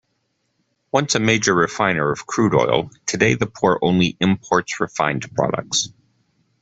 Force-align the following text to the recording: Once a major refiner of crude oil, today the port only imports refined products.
Once 0.91 1.13
a 1.13 1.19
major 1.19 1.53
refiner 1.53 2.09
of 2.09 2.25
crude 2.25 2.55
oil, 2.55 2.89
today 3.05 3.35
the 3.35 3.45
port 3.45 3.77
only 3.83 4.17
imports 4.19 4.79
refined 4.79 5.31
products. 5.35 5.89